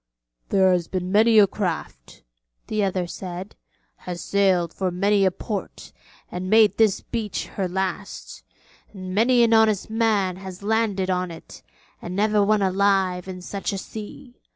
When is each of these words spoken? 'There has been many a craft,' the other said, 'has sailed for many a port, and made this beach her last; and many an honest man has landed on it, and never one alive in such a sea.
'There 0.49 0.71
has 0.71 0.87
been 0.87 1.11
many 1.11 1.37
a 1.37 1.45
craft,' 1.45 2.23
the 2.65 2.83
other 2.83 3.05
said, 3.05 3.55
'has 3.97 4.19
sailed 4.19 4.73
for 4.73 4.89
many 4.89 5.25
a 5.25 5.29
port, 5.29 5.93
and 6.31 6.49
made 6.49 6.75
this 6.79 7.01
beach 7.01 7.45
her 7.49 7.67
last; 7.67 8.41
and 8.93 9.13
many 9.13 9.43
an 9.43 9.53
honest 9.53 9.91
man 9.91 10.37
has 10.37 10.63
landed 10.63 11.11
on 11.11 11.29
it, 11.29 11.61
and 12.01 12.15
never 12.15 12.43
one 12.43 12.63
alive 12.63 13.27
in 13.27 13.43
such 13.43 13.71
a 13.71 13.77
sea. 13.77 14.41